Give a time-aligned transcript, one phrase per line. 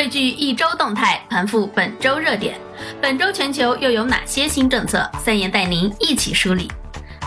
[0.00, 2.58] 汇聚一周动态，盘复本周热点。
[3.02, 5.06] 本周全球又有哪些新政策？
[5.22, 6.72] 三言带您一起梳理。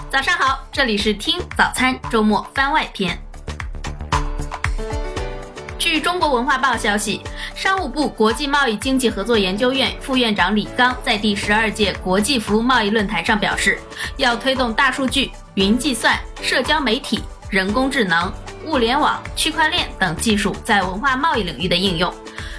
[0.09, 3.15] 早上好，这里是听早餐周末番外篇。
[5.77, 7.21] 据中国文化报消息，
[7.53, 13.77] 商务部国际贸易经济合作研究院副院长李刚在第十二届国际服务贸易论坛上表示，
[14.17, 17.21] 要推动大数据、云计算、社交媒体、
[17.51, 18.33] 人工智能、
[18.65, 22.11] 物联网、区块链等技术在文化贸易领域的应用。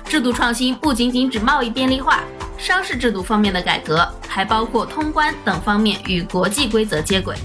[0.08, 2.22] 制度创新不仅仅指贸易便利化、
[2.56, 7.36] 商事制度方面的改革，还包括通关等方面与国际规则接轨。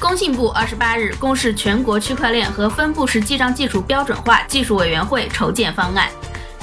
[0.00, 6.08] 工信部二十八日公示全国区块链和分布式记账技术标准化技术委员会筹建方案。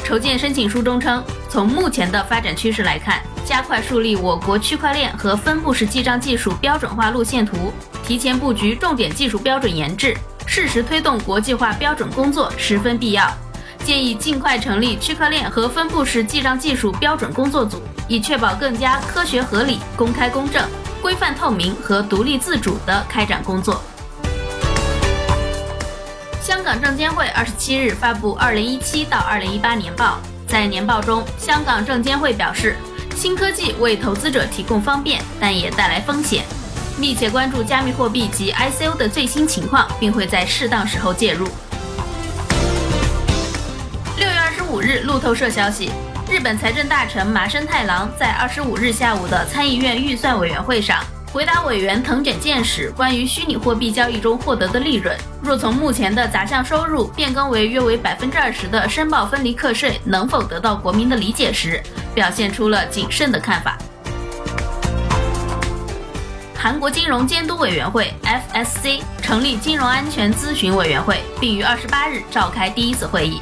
[0.03, 7.71] 筹建申请书中称，从目前的发展趋势来看，加快树立我国区块链和分布式记账技术标准化路线图，
[8.03, 10.17] 提前布局重点技术标准研制。
[10.47, 13.29] 适时推动国际化标准工作十分必要，
[13.83, 20.67] 建议尽快成立区块链和分布式记账技术标准工作组，以确保更加科学合理、公开公正、
[21.01, 23.83] 规范透明和独立自主的开展工作。
[26.41, 32.77] 香港证监会二十七日发布二零一七到二零一八年报，在年报中，香港证监会表示，
[33.15, 36.45] 新科技为投资者提供方便，但也带来风险。
[36.99, 41.47] 密切关注加密货币及 ICO 的最新情况，并会在适当时候介入。
[44.17, 45.91] 六月二十五日，路透社消息，
[46.27, 61.79] 日本财政大臣麻生太郎在二十五日下午的参议院预算委员会上，回答委员藤井健史关于虚拟货币交易中获得的利润，若从目前的杂项收入变更为约为百分之二十的申报分离课税，能否得到国民的理解时，
[62.15, 63.77] 表现出了谨慎的看法。
[66.59, 73.39] 韩国金融监督委员会 （FSC） 成立金融安全咨询委员会，并于二十八日召开第一次会议。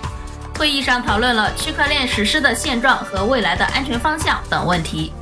[0.60, 5.14] 会议上讨论了区块链实施的现状和未来的安全方向等问题。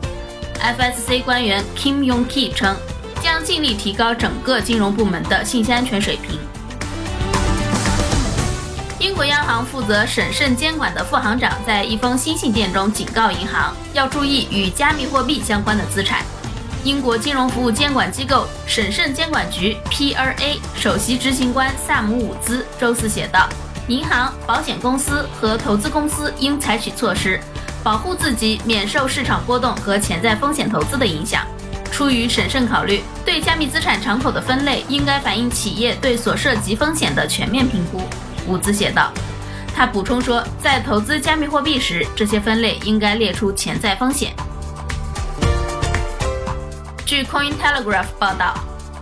[0.60, 2.76] FSC 官员 Kim Yong-ki 称，
[3.22, 6.40] 将尽力提高整个金融部门的信息安全水平。
[9.00, 16.26] 英国央行负责审慎监管的副行长在一封新信件中警告银行，要注意与加密货币相关的资产。
[16.84, 23.48] 英国金融服务监管机构审慎监管局 （PRA） 首席执行官萨姆·伍兹周四写道
[23.88, 27.40] ：“银行、保险公司和投资公司应采取措施，
[27.82, 31.48] 保护自己免受市场波动和潜在风险投资的影响。
[31.90, 38.02] 出于审慎考虑，对加密资产敞口的分类应该反映企业对所涉及风险的全面评估。”
[38.46, 39.10] 伍兹写道。
[39.76, 44.32] 他补充说，在投资加密货币时，这些分类应该列出潜在风险。
[47.06, 48.56] 据 Cointelegraph 报道，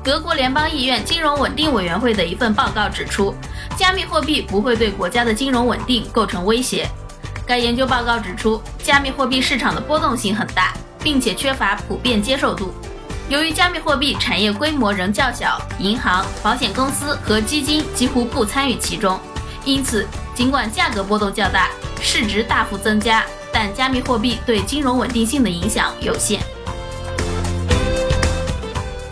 [0.04, 3.34] 德国联邦议院金融稳定委员会的一份报告指出，
[3.78, 6.90] 加密货币不会对国家的金融稳定构成威胁。
[7.46, 10.74] 该研究报告指出，加密货币市场的波动性很大，
[11.04, 12.74] 并且缺乏普遍接受度。
[13.30, 19.20] 由于加密货币产业规模仍较小，银行、保险公司和基金几乎不参与其中，
[19.64, 21.70] 因此，尽管价格波动较大，
[22.02, 23.24] 市值大幅增加，
[23.54, 26.42] 但加密货币对金融稳定性的影响有限。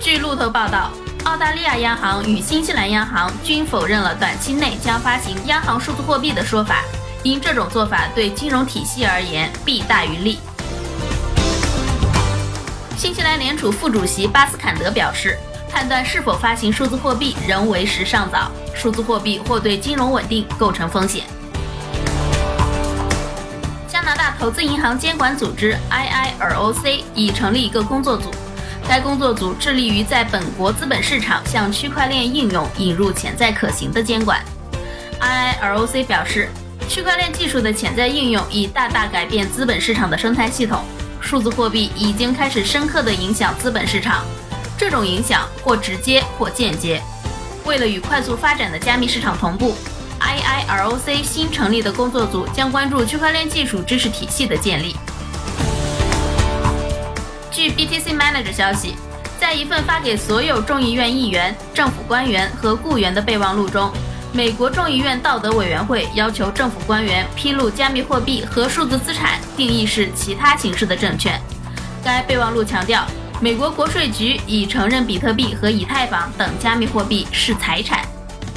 [0.09, 0.89] 据路透报道，
[1.25, 6.83] 澳大利亚央行与新西兰央行均否认了短期内将发行央行数字货币的说法，
[7.21, 10.39] 因这种做法对金融体系而言弊大于利。
[12.97, 15.37] 新西兰联储副主席巴斯坎德表示，
[15.71, 21.23] 判断是否发行数字货币仍为时尚早，数字货币或对金融稳定构成风险。
[23.87, 28.31] 加拿大投资银行监管组织 IIROC 已成立一个工作组。
[28.89, 34.43] 该工作组致力于在本国资本市场向区块链应用引入潜在可行的监管。
[35.21, 36.49] IIROC 表示，
[36.89, 40.83] 区块链技术的潜在应用已大大改变资本市场的生态系统，
[41.21, 44.25] 数字货币已经开始深刻地影响资本市场，
[44.75, 46.99] 这种影响或直接或间接。
[47.65, 49.75] 为了与快速发展的加密市场同步
[50.19, 54.95] ，IIROC 新成立的工作组将关注区块链技术知识体系的建立。
[57.51, 58.95] 据 BTC Manager 消息，
[59.39, 63.91] 在一份发给所有众议院议员、政府官员和雇员的备忘录中，
[64.31, 71.41] 美国众议院道德委员会要求政府官员披露加密货币和数字资产定义是其他形式的证券。
[72.03, 73.03] 该备忘录强调，
[73.41, 78.05] 美国国税局已承认比特币和以太坊等加密货币是财产，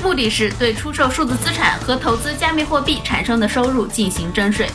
[0.03, 4.69] 目的是对出售数字资产和投资加密货币产生的收入进行征税。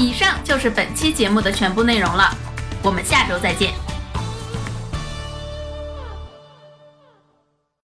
[0.00, 2.34] 以上就是本期节目的全部内容了，
[2.82, 3.89] 我们下周再见。